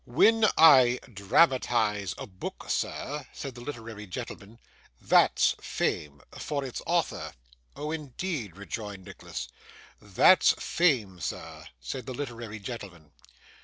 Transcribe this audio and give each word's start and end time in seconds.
'When 0.07 0.45
I 0.57 0.97
dramatise 1.13 2.15
a 2.17 2.25
book, 2.25 2.65
sir,' 2.71 3.27
said 3.31 3.53
the 3.53 3.61
literary 3.61 4.07
gentleman, 4.07 4.57
'THAT'S 4.99 5.53
fame. 5.61 6.23
For 6.39 6.65
its 6.65 6.81
author.' 6.87 7.35
'Oh, 7.75 7.91
indeed!' 7.91 8.57
rejoined 8.57 9.05
Nicholas. 9.05 9.47
'That's 10.01 10.53
fame, 10.53 11.19
sir,' 11.19 11.65
said 11.79 12.07
the 12.07 12.15
literary 12.15 12.57
gentleman. 12.57 13.11